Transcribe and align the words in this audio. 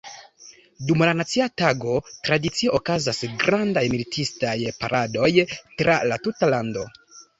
Dum 0.85 1.03
la 1.03 1.09
nacia 1.17 1.45
tago 1.61 1.97
tradicie 2.29 2.73
okazas 2.77 3.21
grandaj 3.43 3.83
militistaj 3.97 4.57
paradoj 4.81 5.31
tra 5.51 5.99
la 6.13 6.19
tuta 6.27 6.51
lando. 6.57 6.89